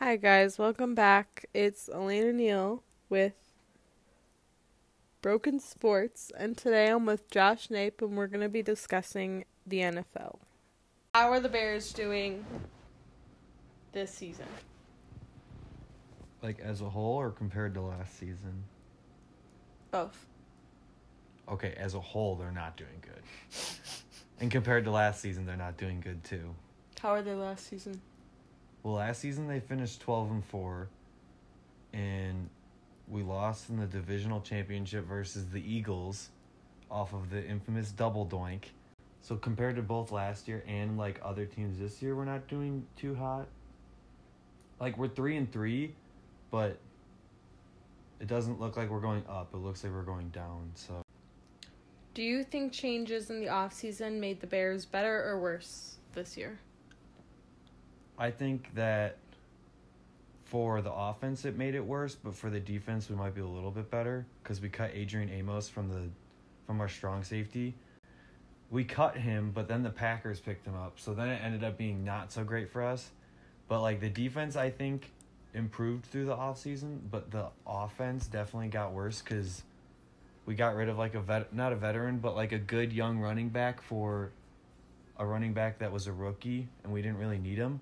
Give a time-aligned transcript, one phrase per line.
[0.00, 0.58] Hi, guys.
[0.58, 1.46] Welcome back.
[1.54, 3.34] It's Elena Neal with
[5.22, 9.78] Broken Sports, and today I'm with Josh Nape, and we're going to be discussing the
[9.78, 10.38] NFL.
[11.14, 12.44] How are the Bears doing
[13.92, 14.46] this season?
[16.42, 18.64] Like as a whole or compared to last season?
[19.92, 20.26] Both.
[21.48, 23.22] Okay, as a whole, they're not doing good.
[24.40, 26.52] and compared to last season, they're not doing good too.
[27.00, 28.00] How are they last season?
[28.84, 30.88] Well, last season they finished 12 and 4
[31.94, 32.50] and
[33.08, 36.28] we lost in the divisional championship versus the Eagles
[36.90, 38.64] off of the infamous double doink.
[39.22, 42.86] So compared to both last year and like other teams this year, we're not doing
[42.94, 43.48] too hot.
[44.78, 45.94] Like we're 3 and 3,
[46.50, 46.78] but
[48.20, 49.54] it doesn't look like we're going up.
[49.54, 50.70] It looks like we're going down.
[50.74, 51.02] So
[52.12, 56.58] Do you think changes in the offseason made the Bears better or worse this year?
[58.18, 59.16] I think that
[60.44, 63.46] for the offense it made it worse, but for the defense we might be a
[63.46, 66.02] little bit better because we cut Adrian Amos from the
[66.66, 67.74] from our strong safety.
[68.70, 71.76] We cut him, but then the Packers picked him up, so then it ended up
[71.76, 73.10] being not so great for us.
[73.68, 75.10] But like the defense, I think
[75.52, 79.62] improved through the offseason, but the offense definitely got worse because
[80.46, 83.18] we got rid of like a vet, not a veteran, but like a good young
[83.18, 84.30] running back for
[85.18, 87.80] a running back that was a rookie, and we didn't really need him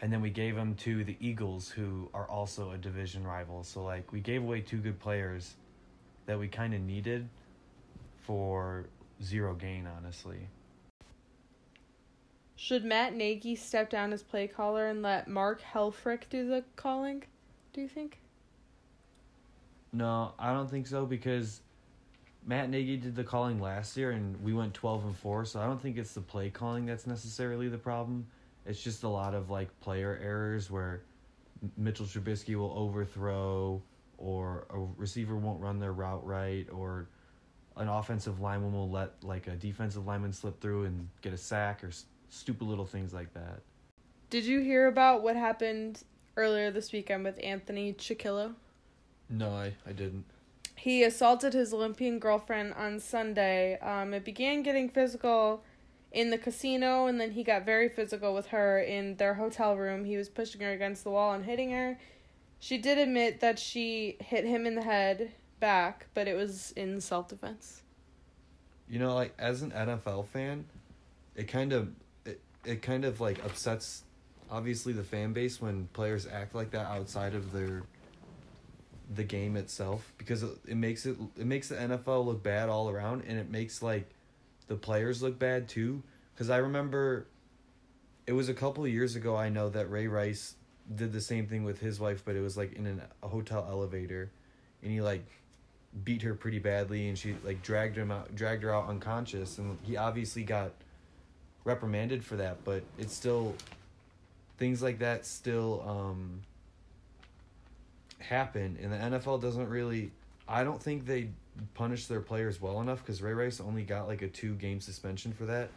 [0.00, 3.62] and then we gave them to the Eagles, who are also a division rival.
[3.64, 5.54] So like we gave away two good players
[6.26, 7.28] that we kind of needed
[8.22, 8.86] for
[9.22, 10.48] zero gain, honestly.
[12.56, 17.24] Should Matt Nagy step down as play caller and let Mark Helfrich do the calling?
[17.72, 18.18] Do you think?
[19.92, 21.62] No, I don't think so because
[22.46, 25.66] Matt Nagy did the calling last year and we went 12 and 4, so I
[25.66, 28.26] don't think it's the play calling that's necessarily the problem.
[28.66, 31.02] It's just a lot of like player errors where
[31.76, 33.82] Mitchell Trubisky will overthrow
[34.18, 37.08] or a receiver won't run their route right or
[37.76, 41.82] an offensive lineman will let like a defensive lineman slip through and get a sack
[41.82, 43.60] or s- stupid little things like that.
[44.28, 46.02] Did you hear about what happened
[46.36, 48.54] earlier this weekend with Anthony Chickillo?
[49.28, 50.24] No, I, I didn't.
[50.76, 53.78] He assaulted his Olympian girlfriend on Sunday.
[53.80, 55.62] Um, it began getting physical
[56.12, 60.04] in the casino, and then he got very physical with her in their hotel room.
[60.04, 61.98] He was pushing her against the wall and hitting her.
[62.58, 67.00] She did admit that she hit him in the head back, but it was in
[67.00, 67.82] self defense.
[68.88, 70.64] You know, like as an NFL fan,
[71.36, 71.90] it kind of
[72.24, 74.02] it, it kind of like upsets
[74.50, 77.82] obviously the fan base when players act like that outside of their
[79.14, 82.88] the game itself because it, it makes it it makes the NFL look bad all
[82.88, 84.08] around and it makes like
[84.70, 86.00] the players look bad too.
[86.36, 87.26] Cuz I remember
[88.28, 90.54] it was a couple years ago I know that Ray Rice
[90.94, 93.66] did the same thing with his wife but it was like in an, a hotel
[93.68, 94.30] elevator
[94.82, 95.26] and he like
[96.04, 99.76] beat her pretty badly and she like dragged him out dragged her out unconscious and
[99.82, 100.70] he obviously got
[101.64, 103.56] reprimanded for that but it's still
[104.56, 106.42] things like that still um
[108.20, 110.12] happen and the NFL doesn't really
[110.46, 111.30] I don't think they
[111.74, 115.32] punish their players well enough cuz Ray Rice only got like a 2 game suspension
[115.32, 115.70] for that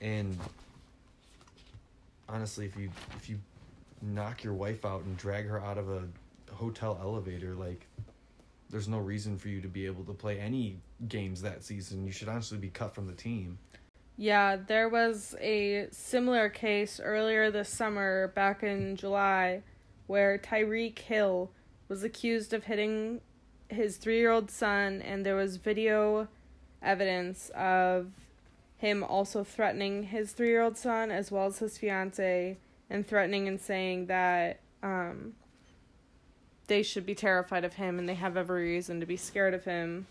[0.00, 0.38] and
[2.28, 3.38] honestly if you if you
[4.02, 6.02] knock your wife out and drag her out of a
[6.52, 7.86] hotel elevator like
[8.70, 10.78] there's no reason for you to be able to play any
[11.08, 12.04] games that season.
[12.04, 13.58] You should honestly be cut from the team.
[14.16, 19.62] Yeah, there was a similar case earlier this summer, back in July,
[20.06, 21.50] where Tyreek Hill
[21.88, 23.20] was accused of hitting
[23.68, 26.28] his three year old son, and there was video
[26.82, 28.12] evidence of
[28.76, 32.56] him also threatening his three year old son as well as his fiance,
[32.88, 35.34] and threatening and saying that um,
[36.68, 39.64] they should be terrified of him and they have every reason to be scared of
[39.64, 40.06] him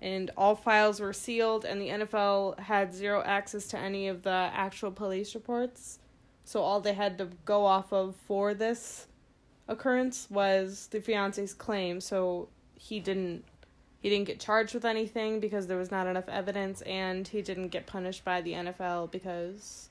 [0.00, 4.30] and all files were sealed and the NFL had zero access to any of the
[4.30, 5.98] actual police reports.
[6.44, 9.06] So all they had to go off of for this
[9.68, 12.00] occurrence was the fiance's claim.
[12.00, 13.44] So he didn't
[14.00, 17.68] he didn't get charged with anything because there was not enough evidence and he didn't
[17.68, 19.88] get punished by the NFL because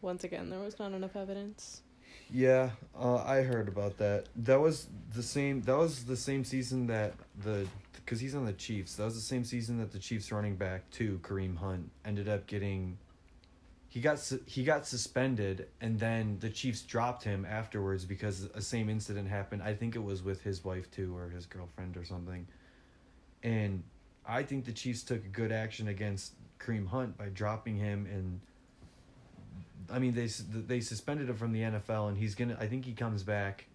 [0.00, 1.82] once again there was not enough evidence.
[2.32, 4.26] Yeah, uh, I heard about that.
[4.36, 5.62] That was the same.
[5.62, 8.96] That was the same season that the because he's on the Chiefs.
[8.96, 12.46] That was the same season that the Chiefs running back too, Kareem Hunt, ended up
[12.46, 12.98] getting.
[13.90, 18.62] He got su- he got suspended, and then the Chiefs dropped him afterwards because a
[18.62, 19.62] same incident happened.
[19.62, 22.46] I think it was with his wife too, or his girlfriend or something.
[23.42, 23.82] And
[24.26, 28.40] I think the Chiefs took good action against Kareem Hunt by dropping him and
[29.92, 32.56] I mean, they they suspended him from the NFL, and he's gonna.
[32.60, 33.66] I think he comes back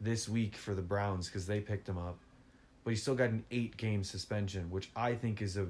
[0.00, 2.18] this week for the Browns because they picked him up,
[2.82, 5.66] but he still got an eight game suspension, which I think is a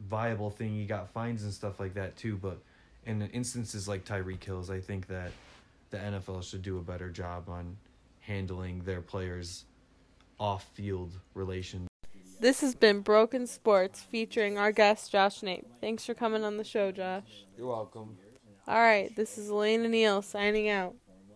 [0.00, 0.74] viable thing.
[0.74, 2.58] He got fines and stuff like that too, but
[3.06, 5.32] in instances like Tyreek Hill's, I think that
[5.90, 7.76] the NFL should do a better job on
[8.20, 9.64] handling their players
[10.40, 11.88] off field relations.
[12.40, 15.66] This has been Broken Sports featuring our guest Josh Nape.
[15.80, 17.46] Thanks for coming on the show, Josh.
[17.56, 18.16] You're welcome.
[18.66, 20.94] All right, this is Elena Neal signing out.